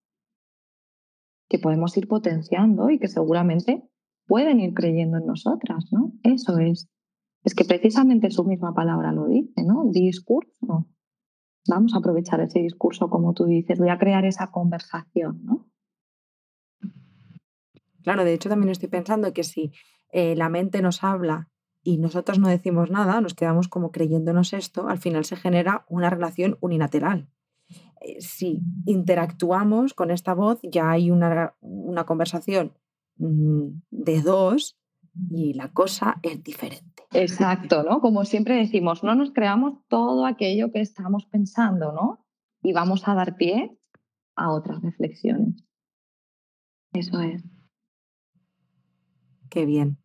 [1.49, 3.89] que podemos ir potenciando y que seguramente
[4.27, 6.13] pueden ir creyendo en nosotras, ¿no?
[6.23, 6.89] Eso es.
[7.43, 9.85] Es que precisamente su misma palabra lo dice, ¿no?
[9.91, 10.87] Discurso.
[11.67, 15.67] Vamos a aprovechar ese discurso, como tú dices, voy a crear esa conversación, ¿no?
[18.03, 19.73] Claro, de hecho también estoy pensando que si
[20.13, 21.49] eh, la mente nos habla
[21.83, 26.11] y nosotros no decimos nada, nos quedamos como creyéndonos esto, al final se genera una
[26.11, 27.29] relación unilateral.
[28.01, 32.75] Eh, si interactuamos con esta voz, ya hay una, una conversación
[33.17, 34.79] mm, de dos
[35.31, 37.05] y la cosa es diferente.
[37.13, 38.01] Exacto, ¿no?
[38.01, 42.25] Como siempre decimos, no nos creamos todo aquello que estamos pensando, ¿no?
[42.63, 43.77] Y vamos a dar pie
[44.37, 45.65] a otras reflexiones.
[46.93, 47.43] Eso es.
[49.51, 49.99] Qué bien.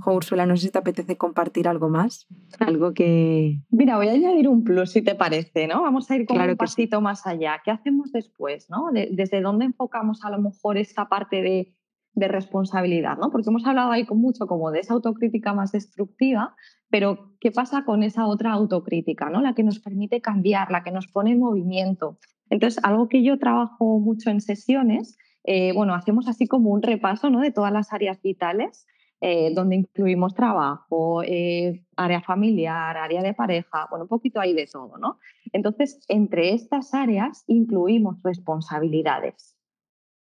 [0.00, 2.26] Jo, Úrsula, no sé si te apetece compartir algo más,
[2.60, 3.60] algo que...
[3.70, 5.82] Mira, voy a añadir un plus, si te parece, ¿no?
[5.82, 7.60] Vamos a ir con un pasito más allá.
[7.64, 8.90] ¿Qué hacemos después, no?
[8.92, 11.74] ¿Desde dónde enfocamos a lo mejor esta parte de,
[12.12, 13.30] de, responsabilidad, no?
[13.30, 16.54] Porque hemos hablado ahí con mucho como de esa autocrítica más destructiva,
[16.90, 19.40] pero ¿qué pasa con esa otra autocrítica, no?
[19.40, 22.18] La que nos permite cambiar, la que nos pone en movimiento.
[22.50, 25.16] Entonces, algo que yo trabajo mucho en sesiones
[25.50, 27.40] eh, bueno, hacemos así como un repaso ¿no?
[27.40, 28.86] de todas las áreas vitales,
[29.22, 34.66] eh, donde incluimos trabajo, eh, área familiar, área de pareja, bueno, un poquito ahí de
[34.66, 35.18] todo, ¿no?
[35.54, 39.56] Entonces, entre estas áreas incluimos responsabilidades,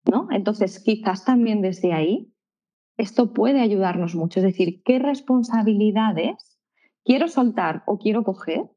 [0.08, 0.28] ¿no?
[0.30, 2.32] Entonces, quizás también desde ahí
[2.96, 6.56] esto puede ayudarnos mucho, es decir, ¿qué responsabilidades
[7.04, 8.70] quiero soltar o quiero coger?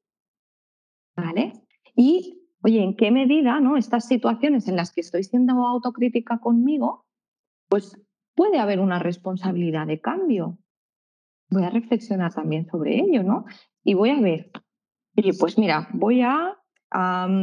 [1.15, 1.53] ¿Vale?
[1.95, 3.77] Y oye, ¿en qué medida ¿no?
[3.77, 7.05] estas situaciones en las que estoy siendo autocrítica conmigo,
[7.69, 8.01] pues
[8.35, 10.57] puede haber una responsabilidad de cambio?
[11.49, 13.45] Voy a reflexionar también sobre ello, ¿no?
[13.83, 14.49] Y voy a ver,
[15.17, 16.57] oye, pues mira, voy a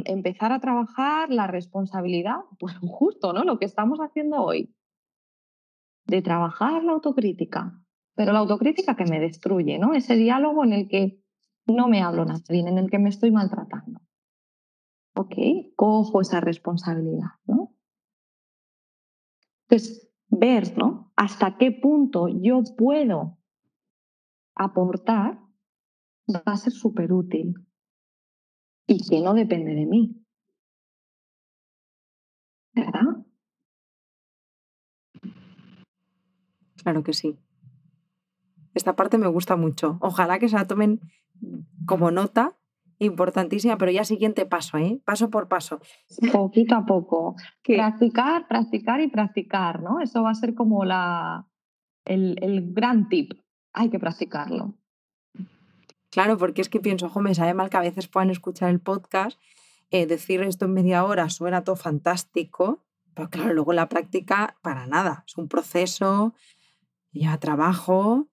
[0.04, 3.44] empezar a trabajar la responsabilidad, pues justo, ¿no?
[3.44, 4.74] Lo que estamos haciendo hoy,
[6.06, 7.78] de trabajar la autocrítica,
[8.16, 9.92] pero la autocrítica que me destruye, ¿no?
[9.92, 11.22] Ese diálogo en el que
[11.66, 14.00] no me hablo nada bien, en el que me estoy maltratando
[15.14, 15.34] ok,
[15.76, 17.74] cojo esa responsabilidad, ¿no?
[19.68, 21.12] Entonces, ver, ¿no?
[21.16, 23.38] Hasta qué punto yo puedo
[24.54, 25.40] aportar
[26.28, 27.54] va a ser súper útil
[28.86, 30.24] y que no depende de mí.
[32.72, 33.26] ¿Verdad?
[36.82, 37.38] Claro que sí.
[38.74, 39.98] Esta parte me gusta mucho.
[40.00, 41.00] Ojalá que se la tomen
[41.86, 42.59] como nota
[43.00, 45.00] importantísima, pero ya siguiente paso, ¿eh?
[45.04, 45.80] paso por paso.
[46.32, 47.34] Poquito a poco.
[47.64, 50.00] Practicar, practicar y practicar, ¿no?
[50.00, 51.48] Eso va a ser como la,
[52.04, 53.32] el, el gran tip.
[53.72, 54.74] Hay que practicarlo.
[56.10, 58.80] Claro, porque es que pienso, ojo, me sabe mal que a veces puedan escuchar el
[58.80, 59.40] podcast,
[59.90, 62.84] eh, decir esto en media hora suena todo fantástico,
[63.14, 65.24] pero claro, luego la práctica para nada.
[65.26, 66.34] Es un proceso,
[67.12, 68.28] ya trabajo,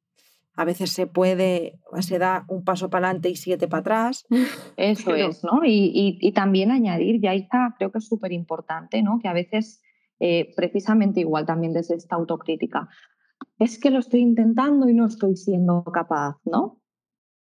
[0.58, 4.26] a veces se puede, se da un paso para adelante y siete para atrás.
[4.78, 5.62] Eso es, ¿no?
[5.64, 9.20] Y, también añadir, ya está, creo que es súper importante, ¿no?
[9.20, 9.82] Que a veces,
[10.20, 12.90] eh, precisamente igual también desde esta autocrítica,
[13.60, 16.82] es que lo estoy intentando y no estoy siendo capaz, ¿no?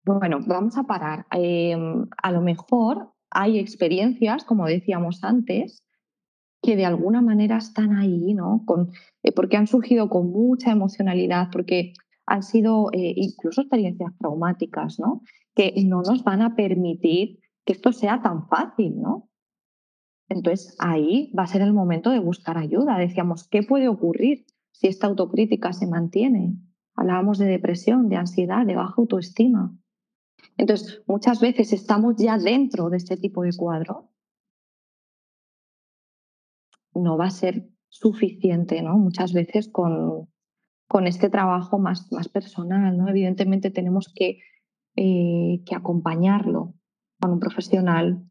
[0.04, 1.26] Bueno, vamos a parar.
[1.30, 5.82] Em, a lo mejor hay experiencias, como decíamos antes,
[6.62, 8.64] que de alguna manera están ahí, ¿no?
[8.66, 8.90] Con,
[9.22, 11.94] eh, porque han surgido con mucha emocionalidad, porque
[12.28, 15.22] han sido eh, incluso experiencias traumáticas, ¿no?
[15.54, 19.28] Que no nos van a permitir que esto sea tan fácil, ¿no?
[20.28, 22.98] Entonces ahí va a ser el momento de buscar ayuda.
[22.98, 26.54] Decíamos, ¿qué puede ocurrir si esta autocrítica se mantiene?
[26.94, 29.74] Hablábamos de depresión, de ansiedad, de baja autoestima.
[30.56, 34.10] Entonces, muchas veces estamos ya dentro de este tipo de cuadro.
[36.94, 38.98] No va a ser suficiente, ¿no?
[38.98, 40.28] Muchas veces con,
[40.88, 43.08] con este trabajo más, más personal, ¿no?
[43.08, 44.40] Evidentemente tenemos que,
[44.96, 46.74] eh, que acompañarlo
[47.20, 48.24] con un profesional,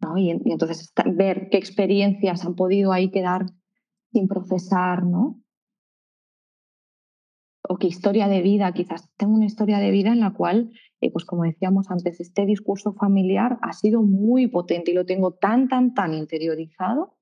[0.00, 0.18] ¿no?
[0.18, 3.46] Y, entonces ver qué experiencias han podido ahí quedar
[4.12, 5.40] sin procesar, ¿no?
[7.62, 11.12] O qué historia de vida, quizás tengo una historia de vida en la cual, eh,
[11.12, 15.68] pues como decíamos antes, este discurso familiar ha sido muy potente y lo tengo tan,
[15.68, 17.16] tan, tan interiorizado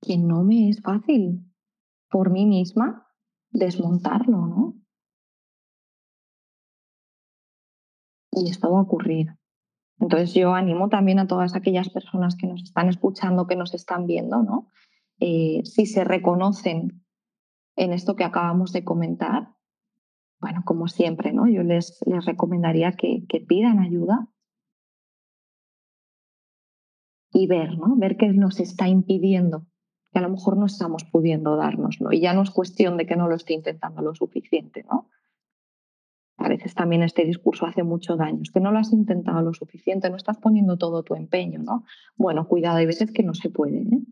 [0.00, 1.53] que no me es fácil
[2.14, 3.08] por mí misma
[3.50, 4.74] desmontarlo, ¿no?
[8.30, 9.36] Y esto va a ocurrir.
[9.98, 14.06] Entonces yo animo también a todas aquellas personas que nos están escuchando, que nos están
[14.06, 14.70] viendo, ¿no?
[15.18, 17.04] Eh, si se reconocen
[17.74, 19.52] en esto que acabamos de comentar,
[20.40, 21.48] bueno, como siempre, ¿no?
[21.48, 24.28] Yo les, les recomendaría que, que pidan ayuda
[27.32, 27.96] y ver, ¿no?
[27.96, 29.66] Ver qué nos está impidiendo
[30.14, 32.12] que a lo mejor no estamos pudiendo dárnoslo.
[32.12, 35.08] Y ya no es cuestión de que no lo esté intentando lo suficiente, ¿no?
[36.36, 39.52] A veces también este discurso hace mucho daño, es que no lo has intentado lo
[39.52, 41.84] suficiente, no estás poniendo todo tu empeño, ¿no?
[42.16, 44.02] Bueno, cuidado, hay veces que no se puede, ¿eh?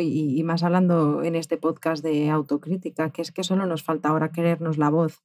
[0.00, 4.32] Y, más hablando en este podcast de autocrítica, que es que solo nos falta ahora
[4.32, 5.22] querernos la voz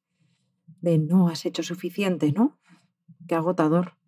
[0.79, 2.59] de no has hecho suficiente, ¿no?
[3.27, 3.98] Qué agotador.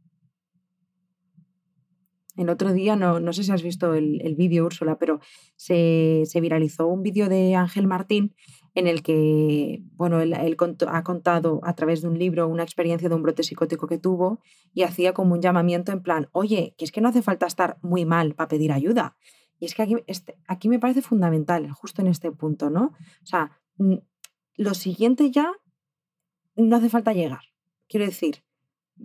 [2.41, 5.19] El otro día, no, no sé si has visto el, el vídeo, Úrsula, pero
[5.55, 8.33] se, se viralizó un vídeo de Ángel Martín
[8.73, 13.09] en el que, bueno, él, él ha contado a través de un libro una experiencia
[13.09, 14.39] de un brote psicótico que tuvo
[14.73, 17.77] y hacía como un llamamiento en plan, oye, que es que no hace falta estar
[17.81, 19.17] muy mal para pedir ayuda.
[19.59, 22.93] Y es que aquí, este, aquí me parece fundamental, justo en este punto, ¿no?
[23.21, 23.59] O sea,
[24.55, 25.53] lo siguiente ya
[26.55, 27.41] no hace falta llegar.
[27.87, 28.43] Quiero decir,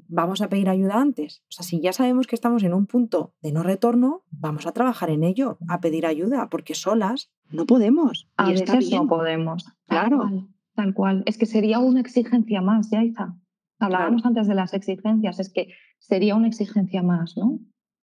[0.08, 1.42] vamos a pedir ayuda antes.
[1.48, 4.72] O sea, si ya sabemos que estamos en un punto de no retorno, vamos a
[4.72, 8.28] trabajar en ello, a pedir ayuda, porque solas no podemos.
[8.36, 9.64] A veces no podemos.
[9.86, 10.18] Claro.
[10.18, 11.22] Tal cual, tal cual.
[11.26, 13.36] Es que sería una exigencia más, ya está.
[13.78, 14.36] Hablábamos claro.
[14.36, 15.68] antes de las exigencias, es que
[15.98, 17.58] sería una exigencia más, ¿no?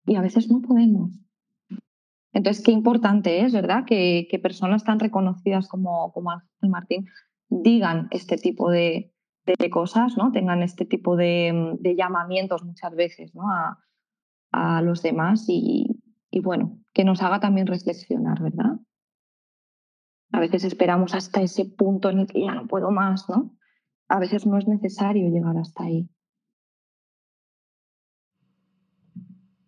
[0.06, 1.12] Y a veces no podemos.
[2.34, 3.86] Entonces, qué importante es, ¿verdad?
[3.86, 7.06] Que, que personas tan reconocidas como, como Ángel Martín
[7.50, 9.12] digan este tipo de,
[9.58, 10.32] de cosas, ¿no?
[10.32, 13.50] Tengan este tipo de, de llamamientos muchas veces, ¿no?
[13.52, 13.80] A,
[14.52, 18.80] a los demás y, y, bueno, que nos haga también reflexionar, ¿verdad?
[20.32, 23.56] A veces esperamos hasta ese punto en el que ya no puedo más, ¿no?
[24.08, 26.10] A veces no es necesario llegar hasta ahí.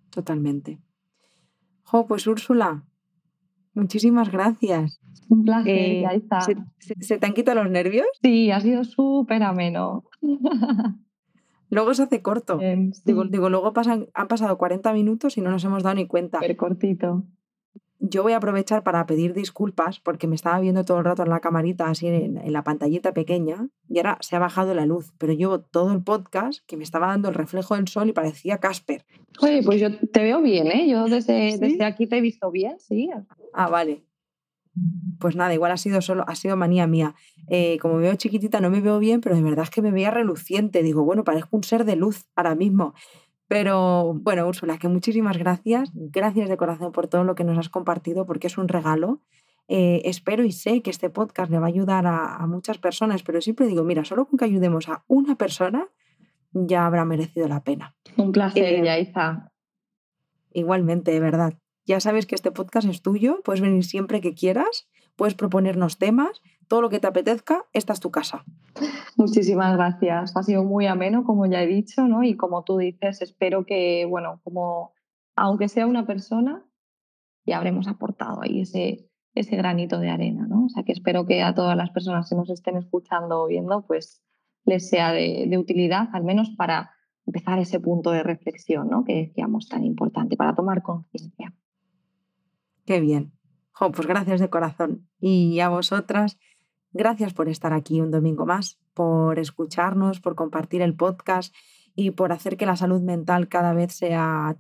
[0.10, 0.82] Totalmente.
[1.84, 2.86] Jo, pues Úrsula,
[3.74, 4.99] muchísimas gracias.
[5.30, 6.41] Un placer, eh, ya está.
[6.41, 8.07] ¿se, se, ¿se, te han quitado los nervios?
[8.22, 10.03] Sí, ha sido súper ameno.
[11.69, 12.59] Luego se hace corto.
[12.59, 12.91] Sí.
[13.05, 16.39] digo, digo, luego pasan, han pasado 40 minutos y no nos hemos dado ni cuenta.
[16.39, 17.24] Súper cortito
[18.02, 21.30] yo voy a aprovechar para pedir disculpas porque me estaba viendo todo el rato en
[21.30, 25.14] la camarita, así en, en, la pantallita pequeña, y ahora se ha bajado la luz,
[25.20, 28.58] pero llevo todo el podcast que me estaba dando el reflejo del sol y parecía
[28.58, 29.06] Casper.
[29.39, 30.89] Oye, pues yo te veo bien, ¿eh?
[30.89, 31.58] Yo desde, ¿Sí?
[31.60, 33.10] desde aquí te he visto bien, sí.
[33.54, 34.04] Ah, vale.
[35.20, 37.14] Pues nada, igual ha sido solo, ha sido manía mía.
[37.49, 39.91] Eh, como me veo chiquitita, no me veo bien, pero de verdad es que me
[39.91, 40.82] veía reluciente.
[40.82, 42.93] Digo, bueno, parezco un ser de luz ahora mismo.
[43.52, 45.91] Pero bueno, Úrsula, que muchísimas gracias.
[45.93, 49.20] Gracias de corazón por todo lo que nos has compartido, porque es un regalo.
[49.68, 53.24] Eh, espero y sé que este podcast le va a ayudar a, a, muchas personas,
[53.24, 55.89] pero siempre digo, mira, solo con que ayudemos a una persona
[56.54, 57.93] ya habrá merecido la pena.
[58.16, 59.52] Un placer, eh, Yaiza.
[60.54, 61.56] Igualmente, de verdad.
[61.86, 66.41] Ya sabes que este podcast es tuyo, puedes venir siempre que quieras, puedes proponernos temas,
[66.68, 68.45] todo lo que te apetezca, esta es tu casa.
[69.18, 70.36] Muchísimas gracias.
[70.36, 72.24] Ha sido muy ameno, como ya he dicho, ¿no?
[72.24, 74.93] Y como tú dices, espero que, bueno, como
[75.36, 76.66] aunque sea una persona,
[77.45, 80.66] ya habremos aportado ahí ese, ese granito de arena, ¿no?
[80.66, 83.86] O sea que espero que a todas las personas que nos estén escuchando o viendo,
[83.86, 84.24] pues
[84.66, 86.91] les sea de, de utilidad, al menos para
[87.26, 89.03] empezar ese punto de reflexión, ¿no?
[89.03, 91.53] Que decíamos tan importante, para tomar conciencia.
[92.86, 93.32] Qué bien.
[93.80, 95.07] Pues gracias de corazón.
[95.19, 96.38] Y a vosotras,
[96.93, 101.55] Gracias por estar aquí un domingo más, por escucharnos, por compartir el podcast
[101.95, 104.55] y por hacer que la salud mental cada vez sea,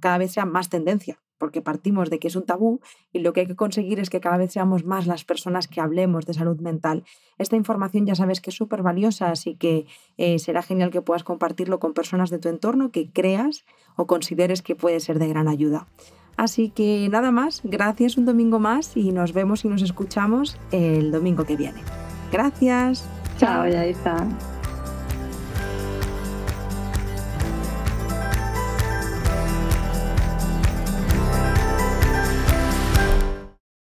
[0.00, 2.80] cada vez sea más tendencia, porque partimos de que es un tabú
[3.12, 5.80] y lo que hay que conseguir es que cada vez seamos más las personas que
[5.80, 7.04] hablemos de salud mental.
[7.38, 9.86] Esta información ya sabes que es súper valiosa, así que
[10.16, 13.64] eh, será genial que puedas compartirlo con personas de tu entorno que creas
[13.96, 15.86] o consideres que puede ser de gran ayuda.
[16.36, 21.10] Así que nada más, gracias un domingo más y nos vemos y nos escuchamos el
[21.10, 21.80] domingo que viene.
[22.30, 23.04] Gracias.
[23.38, 24.26] Chao, ya está.